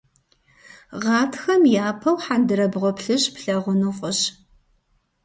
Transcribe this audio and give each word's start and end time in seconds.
Гъатхэм 1.03 1.61
япэу 1.87 2.17
хьэндырабгъуэ 2.23 2.91
плъыжь 2.97 3.27
плъагъуну 3.35 3.93
фӏыщ. 3.97 4.19